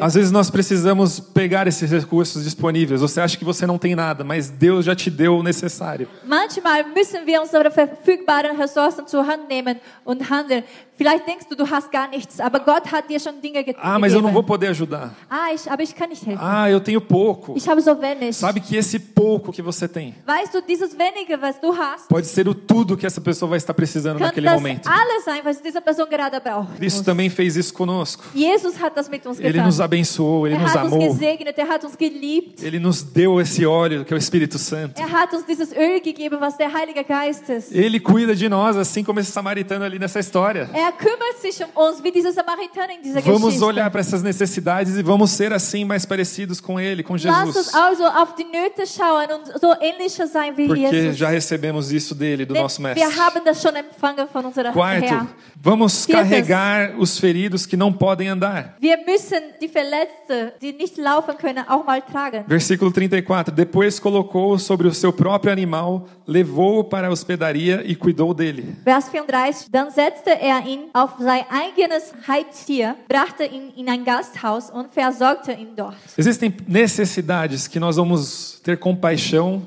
Às 0.00 0.14
vezes 0.14 0.30
nós 0.30 0.50
precisamos 0.50 1.20
pegar 1.20 1.66
esses 1.66 1.90
recursos 1.90 2.42
disponíveis. 2.42 3.00
Você 3.00 3.20
acha 3.20 3.36
que 3.36 3.44
você 3.44 3.66
não 3.66 3.78
tem 3.78 3.94
nada, 3.94 4.24
mas 4.24 4.50
Deus 4.50 4.84
já 4.84 4.94
te 4.94 5.10
deu 5.10 5.36
o 5.36 5.42
necessário. 5.42 6.08
Manchmal 6.24 6.88
müssen 6.94 7.24
wir 7.24 7.40
unsere 7.40 7.70
verfügbaren 7.70 8.56
Ressourcen 8.56 9.06
zur 9.06 9.26
Hand 9.26 9.48
nehmen 9.48 9.80
und 10.04 10.28
handeln. 10.28 10.64
Vielleicht 10.96 11.26
denkst 11.26 11.46
du, 11.48 11.56
du 11.56 11.68
hast 11.68 11.90
gar 11.90 12.06
nichts, 12.08 12.38
aber 12.38 12.60
Gott 12.60 12.92
hat 12.92 13.08
dir 13.08 13.18
schon 13.18 13.40
Dinge 13.40 13.64
ge 13.64 13.74
Ah, 13.80 13.98
mas 13.98 14.12
eu 14.12 14.20
não 14.20 14.30
vou 14.30 14.42
poder 14.42 14.68
ajudar. 14.68 15.14
Ah, 15.28 15.52
ich, 15.52 15.68
aber 15.70 15.82
ich 15.82 15.94
kann 15.96 16.08
nicht 16.10 16.24
helfen. 16.24 16.38
Ah, 16.40 16.70
eu 16.70 16.80
tenho 16.80 17.00
pouco. 17.00 17.54
Ich 17.56 17.66
habe 17.68 17.80
so 17.80 17.98
wenig. 18.00 18.36
Sabe 18.36 18.60
que 18.60 18.76
esse 18.76 18.98
pouco 18.98 19.50
que 19.52 19.62
você 19.62 19.88
tem 19.88 20.14
Weißt 20.26 20.54
du, 20.54 20.60
dieses 20.62 20.96
wenige, 20.96 21.40
was 21.40 21.58
du 21.60 21.72
hast, 21.76 22.08
pode 22.08 22.26
ser 22.26 22.46
o 22.46 22.54
tudo 22.54 22.96
que 22.96 23.06
essa 23.06 23.20
pessoa 23.20 23.48
vai 23.48 23.56
estar 23.58 23.72
precisando 23.74 24.18
naquele 24.20 24.48
momento. 24.50 24.86
alles 24.88 25.24
sein, 25.24 25.40
was 25.44 25.60
diese 25.62 25.80
Person 25.80 26.06
gerade 26.08 26.38
braucht. 26.40 26.76
Cristo 26.76 27.02
também 27.02 27.30
fez 27.30 27.56
isso 27.56 27.72
conosco. 27.72 28.22
Jesus 28.34 28.80
hat 28.80 28.94
das 28.94 29.08
mit 29.08 29.26
uns 29.26 29.40
Ele 29.40 29.52
getan. 29.54 29.64
nos 29.66 29.80
abençoou, 29.80 30.46
ele 30.46 30.56
er 30.56 30.60
nos 30.60 30.76
hat 30.76 30.86
uns 30.86 30.92
amou, 30.92 31.00
gesegnet, 31.10 31.58
er 31.58 31.68
hat 31.70 31.84
uns 31.86 31.96
geliebt. 31.98 32.62
ele 32.64 32.78
nos 32.78 33.02
deu 33.02 33.40
esse 33.40 33.64
óleo 33.66 34.04
que 34.04 34.12
é 34.12 34.16
o 34.16 34.18
Espírito 34.18 34.58
Santo. 34.58 35.00
Er 35.00 35.10
hat 35.10 35.32
uns 35.34 35.44
dieses 35.46 35.72
Öl 35.72 36.00
gegeben, 36.00 36.38
was 36.38 36.56
der 36.56 36.72
Heilige 36.72 37.02
Geist 37.02 37.48
ist. 37.48 37.72
Ele 37.74 37.98
cuida 37.98 38.34
de 38.36 38.48
nós, 38.48 38.76
assim 38.76 39.02
como 39.02 39.18
esse 39.20 39.32
samaritano 39.32 39.84
ali 39.84 39.98
nessa 39.98 40.20
história. 40.20 40.70
Er 40.74 40.81
kümmert 40.90 41.38
sich 41.40 41.60
um 41.62 41.82
uns, 41.82 42.02
wie 42.02 42.10
dieser 42.10 42.32
Samaritaner 42.32 42.94
in 42.96 43.02
dieser 43.02 43.20
Vamos 43.24 43.42
Geschichte. 43.42 43.64
olhar 43.66 43.90
para 43.90 44.00
essas 44.00 44.22
necessidades 44.22 44.96
e 44.96 45.02
vamos 45.02 45.30
ser 45.30 45.52
assim 45.52 45.84
mais 45.84 46.04
parecidos 46.06 46.60
com 46.60 46.80
Ele, 46.80 47.02
com 47.02 47.12
Lass 47.14 47.24
uns 47.48 47.54
Jesus. 47.54 47.74
also 47.74 48.04
auf 48.06 48.34
die 48.34 48.44
Nöte 48.44 48.86
schauen 48.86 49.26
und 49.32 49.60
so 49.60 49.72
ähnlicher 49.80 50.26
sein 50.26 50.56
wie 50.56 50.66
Porque 50.66 50.80
Jesus. 50.88 51.16
já 51.18 51.28
recebemos 51.28 51.92
isso 51.92 52.14
dele, 52.14 52.46
do 52.46 52.54
Denn 52.54 52.62
nosso 52.62 52.80
wir 52.82 52.94
mestre. 52.94 53.20
haben 53.20 53.44
das 53.44 53.60
schon 53.62 53.76
empfangen 53.76 54.26
von 54.32 54.44
unserem 54.46 54.72
Quarto, 54.72 55.06
Herr. 55.06 55.26
vamos 55.62 56.06
Viertes. 56.06 56.28
carregar 56.30 56.94
os 56.98 57.18
feridos 57.18 57.66
que 57.66 57.76
não 57.76 57.92
podem 57.92 58.28
andar. 58.30 58.74
Wir 58.80 58.96
müssen 59.06 59.40
die 59.60 59.68
Verletzten, 59.68 60.52
die 60.60 60.72
nicht 60.72 60.96
laufen 60.96 61.36
können, 61.36 61.64
auch 61.68 61.84
mal 61.84 62.00
tragen. 62.00 62.44
Versículo 62.48 62.90
34. 62.90 63.54
Depois 63.54 64.00
colocou-o 64.00 64.58
sobre 64.58 64.88
o 64.88 64.94
seu 64.94 65.12
próprio 65.12 65.52
animal, 65.52 66.06
levou-o 66.26 66.84
para 66.84 67.08
a 67.08 67.10
hospedaria 67.10 67.82
e 67.84 67.94
cuidou 67.94 68.32
dele. 68.32 68.76
Vers 68.84 69.08
34. 69.10 69.68
Dann 69.70 69.90
setzte 69.90 70.30
er 70.30 70.64
ihn 70.66 70.71
auf 70.92 71.10
sein 71.18 71.42
eigenes 71.50 72.12
Heiztier, 72.28 72.96
brachte 73.08 73.44
ihn 73.44 73.72
in 73.76 73.88
ein 73.88 74.04
Gasthaus 74.04 74.70
und 74.70 74.92
versorgte 74.92 75.52
ihn 75.52 75.74
dort. 75.76 75.96
Existem 76.16 76.52
necessidades 76.66 77.68
que 77.68 77.78
nós 77.80 77.96
vamos 77.96 78.60
ter 78.62 78.76
compaixão, 78.76 79.62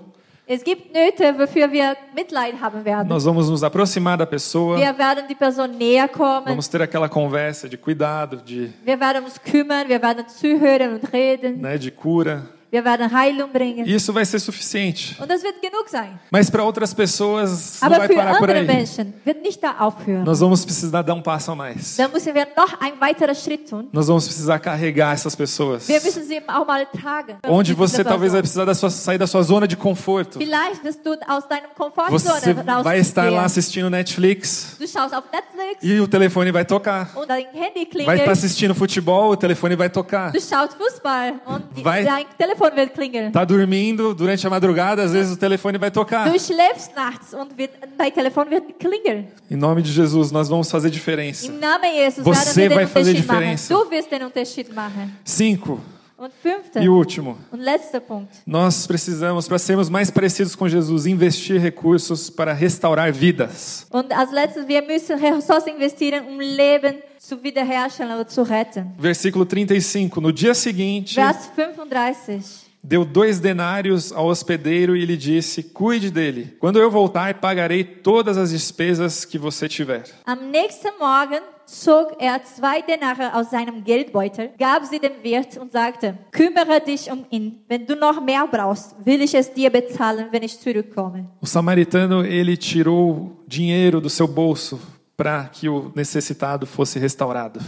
Es 0.48 0.64
gibt 0.64 0.94
Nöte, 0.94 1.34
wofür 1.40 1.72
wir 1.72 1.98
Mitleid 2.16 2.54
haben 2.62 2.86
werden. 2.86 3.08
nós 3.10 3.26
vamos 3.26 3.50
nos 3.50 3.64
aproximar 3.64 4.16
da 4.16 4.28
pessoa, 4.28 4.78
Wir 4.78 4.96
werden 4.96 5.26
die 5.28 5.34
Person 5.34 5.76
näher 5.76 6.08
kommen. 6.08 6.46
vamos 6.46 6.68
ter 6.68 6.82
aquela 6.84 7.10
conversa 7.10 7.68
de 7.68 7.78
cuidado, 7.78 8.38
de, 8.38 8.70
Wir 8.86 9.00
werden 9.00 9.24
uns 9.26 9.40
kümmern. 9.42 9.88
Wir 9.90 10.00
werden 10.00 10.24
zuhören 10.30 10.94
und 11.00 11.12
reden. 11.12 11.62
né, 11.62 11.80
de 11.80 11.90
cura. 11.90 12.48
Isso 13.86 14.12
vai 14.14 14.26
ser 14.26 14.40
suficiente. 14.40 15.18
Mas 16.32 16.50
para 16.50 16.64
outras 16.64 16.94
pessoas 16.94 17.80
não 17.82 17.88
Aber 17.88 17.98
vai 18.00 18.08
für 18.08 18.16
parar 18.16 18.38
por 18.38 18.50
aí. 18.50 18.66
Menschen 18.66 19.14
wird 19.26 19.42
nicht 19.42 19.62
da 19.62 19.72
aufhören. 19.80 20.24
Nós 20.24 20.40
vamos 20.40 20.66
precisar 20.66 21.02
dar 21.02 21.14
um 21.14 21.22
passo 21.22 21.52
a 21.52 21.56
mais. 21.56 21.96
Dann 21.98 22.12
müssen 22.12 22.34
wir 22.34 22.48
noch 22.56 22.80
einen 22.82 23.00
weiteren 23.00 23.36
Schritt 23.36 23.70
tun. 23.70 23.88
Nós 23.92 24.08
vamos 24.08 24.26
precisar 24.26 24.60
carregar 24.60 25.14
essas 25.14 25.36
pessoas. 25.36 25.88
Wir 25.88 26.02
müssen 26.02 26.24
sie 26.24 26.40
auch 26.48 26.66
mal 26.66 26.86
tragen. 26.88 27.38
Onde 27.48 27.74
você 27.74 28.04
talvez 28.04 28.32
vai 28.34 28.42
precisar 28.42 28.66
da 28.66 28.74
sua, 28.74 28.90
sair 28.90 29.18
da 29.18 29.28
sua 29.28 29.44
zona 29.44 29.68
de 29.68 29.76
conforto. 29.76 30.40
Vielleicht 30.40 30.84
wirst 30.84 31.06
du 31.06 31.14
aus 31.28 31.48
deinem 31.48 31.70
Você 32.10 32.54
vai 32.84 33.00
estar 33.00 33.32
lá 33.32 33.44
assistindo 33.46 33.90
Netflix 33.90 34.76
Du 34.80 34.88
schaust 34.88 35.14
auf 35.14 35.26
Netflix 35.32 35.84
e 35.84 36.00
o 36.00 36.08
telefone 36.08 36.52
vai 36.52 36.66
tocar. 36.66 37.12
und 37.16 37.28
dein 37.28 37.48
Handy 37.54 37.88
Vai 38.06 38.18
estar 38.18 38.32
assistindo 38.32 38.74
futebol, 38.76 39.32
o 39.32 39.38
telefone 39.38 39.76
vai 39.76 39.90
tocar. 39.90 40.32
Du 40.32 40.42
schaust 40.42 40.76
Fußball 40.78 41.34
und 41.46 41.64
Vai- 41.84 42.04
dein 42.04 42.26
Telefon 42.38 42.65
wird 42.74 42.94
klingeln. 42.94 43.32
Tá 43.32 43.44
dormindo 43.44 44.14
durante 44.14 44.46
a 44.48 44.50
madrugada, 44.50 45.04
às 45.04 45.12
vezes 45.12 45.34
o 45.34 45.38
telefone 45.38 45.78
vai 45.78 45.92
tocar. 45.92 46.30
Du 46.32 46.40
schläfst 46.40 46.96
nachts 46.96 47.34
und 47.34 47.58
wird, 47.58 47.72
dein 47.98 48.14
Telefon 48.14 48.50
wird 48.50 48.64
klingeln. 48.80 49.28
Em 49.50 49.56
nome 49.58 49.82
de 49.82 49.92
Jesus, 49.92 50.32
nós 50.32 50.48
vamos 50.48 50.72
fazer 50.72 50.90
diferença. 50.90 51.48
Im 51.48 51.60
Namen 51.60 51.94
Jesus 51.96 52.24
Você 52.24 52.70
vai 52.70 52.88
fazer 52.88 53.14
diferença. 53.14 53.74
Du 53.74 53.90
wirst 53.90 54.10
den 54.10 54.24
Unterschied 54.24 54.74
machen. 54.74 55.12
Cinco. 55.26 55.80
E 56.80 56.88
último, 56.88 57.38
nós 58.46 58.88
precisamos, 58.88 59.48
para 59.50 59.60
sermos 59.60 59.90
mais 59.90 60.10
parecidos 60.10 60.56
com 60.56 60.68
Jesus, 60.68 61.06
investir 61.06 61.60
recursos 61.60 62.30
para 62.30 62.54
restaurar 62.54 63.12
vidas. 63.12 63.86
Und 63.92 64.14
als 64.14 64.32
letztes, 64.32 64.66
wir 64.66 64.82
müssen 64.82 65.18
Ressourcen 65.20 65.76
investieren, 65.76 66.26
um 66.28 66.40
Leben 66.40 66.96
zu 67.20 67.44
wiederherstellen 67.44 68.14
oder 68.14 68.28
zu 68.28 68.44
retten. 68.44 68.94
Versículo 68.98 69.46
35. 69.46 70.22
No 70.22 70.32
dia 70.32 70.54
seguinte, 70.54 71.16
Vers 71.16 71.50
35. 71.54 72.66
deu 72.82 73.04
dois 73.04 73.40
denários 73.40 74.14
ao 74.14 74.28
hospedeiro 74.28 74.96
e 74.96 75.06
lhe 75.06 75.18
disse: 75.18 75.64
Cuide 75.64 76.12
dele. 76.12 76.56
Quando 76.60 76.80
eu 76.80 76.90
voltar, 76.90 77.34
pagarei 77.36 77.84
todas 77.84 78.38
as 78.38 78.52
despesas 78.52 79.26
que 79.26 79.38
você 79.38 79.68
tiver. 79.68 80.06
Am 80.26 80.50
nächsten 80.52 80.92
Morgen 81.00 81.42
zog 81.66 82.16
er 82.20 82.44
zwei 82.44 82.82
Denare 82.82 83.34
aus 83.34 83.50
seinem 83.52 83.84
Geldbeutel, 83.84 84.52
gab 84.58 84.86
sie 84.86 85.00
dem 85.00 85.24
Wirt 85.24 85.58
und 85.58 85.72
sagte, 85.72 86.18
kümmere 86.32 86.82
dich 86.82 87.12
um 87.12 87.26
ihn. 87.30 87.64
Wenn 87.68 87.86
du 87.86 87.96
noch 87.96 88.22
mehr 88.22 88.48
brauchst, 88.48 88.96
will 89.04 89.22
ich 89.22 89.34
es 89.34 89.52
dir 89.54 89.70
bezahlen, 89.70 90.28
wenn 90.32 90.44
ich 90.44 90.60
zurückkomme. 90.60 91.26
O 91.42 91.46
samaritano 91.46 92.24
ele 92.24 92.58
tirou 92.58 93.44
dinheiro 93.48 94.00
do 94.00 94.10
seu 94.10 94.28
bolso 94.28 94.80
para 95.18 95.46
que 95.46 95.70
o 95.70 95.92
necessitado 95.96 96.66
fosse 96.66 97.00
restaurado. 97.00 97.60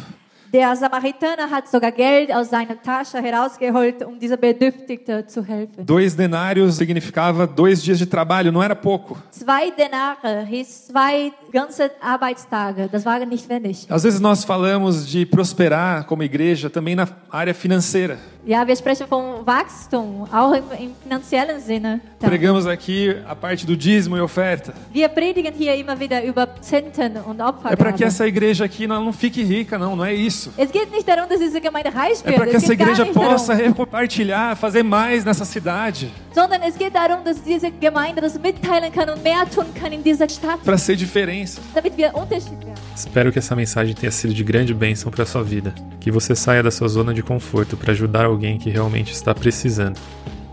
Der 0.54 0.74
Samaritaner 0.76 1.50
hat 1.52 1.68
sogar 1.68 1.92
Geld 1.92 2.34
aus 2.34 2.50
seiner 2.50 2.82
Tasche 2.82 3.22
herausgeholt, 3.22 4.04
um 4.04 4.18
dieser 4.18 4.38
Bedürftigte 4.38 5.26
zu 5.28 5.44
helfen. 5.44 5.86
Dois 5.86 6.16
denários 6.16 6.76
significava 6.76 7.46
dois 7.46 7.84
dias 7.84 7.98
de 7.98 8.06
trabalho, 8.06 8.52
não 8.52 8.64
era 8.64 8.76
pouco. 8.76 9.18
Zwei 9.30 9.72
Denare 9.72 10.46
hieß 10.46 10.88
zwei 10.88 11.34
ganze 11.52 11.92
Arbeitstage. 12.02 12.88
Das 12.90 13.06
war 13.06 13.20
nicht 13.26 13.50
wenig. 13.50 13.88
Às 13.90 14.04
vezes 14.04 14.20
nós 14.22 14.46
falamos 14.46 15.06
de 15.08 15.26
prosperar 15.26 16.06
como 16.06 16.24
igreja 16.24 16.70
também 16.70 16.96
na 16.96 17.08
área 17.30 17.54
financeira. 17.54 18.18
Ja, 18.48 18.66
wir 18.66 18.78
sprechen 18.78 19.08
von 19.08 19.46
Wachstum, 19.46 20.26
auch 20.34 20.54
im, 20.54 20.96
finanziellen 21.04 21.60
Sinne. 21.60 22.00
Pregamos 22.18 22.66
aqui 22.66 23.14
a 23.28 23.36
parte 23.36 23.66
do 23.68 23.76
dízimo 23.76 24.16
e 24.16 24.22
oferta. 24.22 24.72
Wir 24.94 25.10
predigen 25.10 25.54
hier 25.54 25.76
immer 25.76 26.00
wieder 26.00 26.24
über 26.24 26.48
Zehnten 26.62 27.18
und 27.18 27.42
É 27.42 27.76
para 27.76 27.92
que 27.92 28.06
essa 28.06 28.26
igreja 28.26 28.64
aqui 28.64 28.88
não 28.88 29.04
não 29.04 29.12
fique 29.12 29.44
rica, 29.44 29.78
não, 29.78 29.98
não 29.98 30.06
é 30.06 30.14
isso. 30.14 30.54
Es 30.58 30.72
geht 30.72 30.90
nicht 30.92 31.06
darum, 31.06 31.28
dass 31.28 31.40
diese 31.42 31.60
Gemeinde 31.60 31.90
reich 31.94 32.22
É 32.24 32.28
wird. 32.30 32.38
para 32.38 32.46
que 32.50 32.56
es 32.56 32.64
essa 32.64 32.72
igreja 32.74 33.06
possa 33.08 33.54
darum, 33.54 33.74
compartilhar, 33.74 34.56
fazer 34.56 34.82
mais 34.82 35.26
nessa 35.26 35.44
cidade, 35.44 36.10
sondern 36.34 36.62
es 36.64 36.78
geht 36.78 36.96
darum, 36.96 37.26
dass 37.26 37.44
diese 37.44 37.70
Gemeinde 37.70 38.22
das 38.22 38.40
mitteilen 38.40 38.94
kann 38.94 39.10
und 39.10 39.22
mehr 39.24 39.46
tun 39.54 39.66
kann 39.76 39.92
in 39.92 40.02
dieser 40.02 40.30
Stadt, 40.30 40.64
para 40.64 40.78
ser 40.78 40.96
diferença. 40.96 41.60
damit 41.76 41.98
wir 41.98 42.16
Unterschied 42.16 42.58
werden. 42.62 42.77
Espero 42.98 43.32
que 43.32 43.38
essa 43.38 43.56
mensagem 43.56 43.94
tenha 43.94 44.12
sido 44.12 44.34
de 44.34 44.44
grande 44.44 44.74
bênção 44.74 45.12
para 45.12 45.24
sua 45.24 45.44
vida. 45.44 45.72
Que 46.00 46.10
você 46.10 46.36
saia 46.36 46.64
da 46.64 46.72
sua 46.72 46.88
zona 46.88 47.14
de 47.14 47.22
conforto 47.22 47.78
para 47.78 47.92
ajudar 47.92 48.26
alguém 48.26 48.58
que 48.58 48.72
realmente 48.72 49.14
está 49.14 49.36
precisando. 49.36 50.00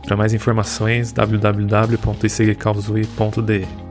Para 0.02 0.14
mais 0.14 0.34
informações, 0.34 1.10
www.icgcausui.de. 1.10 3.83